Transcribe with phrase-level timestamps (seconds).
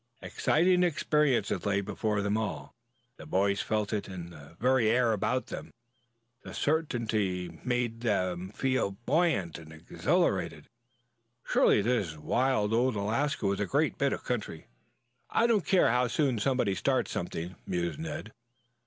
[0.23, 2.73] Exciting experiences lay before them all.
[3.17, 5.71] The boys felt it in the very air about them.
[6.41, 10.65] The certainty made them feel buoyant and exhilarated.
[11.43, 14.65] Surely this wild old Alaska was a great bit of country!
[15.29, 18.31] "I don't care how soon somebody starts something," mused Ned.